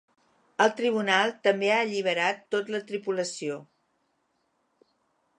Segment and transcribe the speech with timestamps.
[0.63, 3.61] El tribunal també ha alliberat tot la tripulació.